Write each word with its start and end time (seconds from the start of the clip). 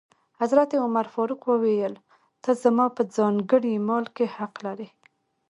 حضرت 0.39 0.71
عمر 0.83 1.05
فاروق 1.13 1.41
وویل: 1.51 1.93
ته 2.43 2.51
زما 2.63 2.85
په 2.95 3.01
ځانګړي 3.15 3.73
مال 3.87 4.05
کې 4.15 4.25
حق 4.35 4.53
لرې. 4.65 4.89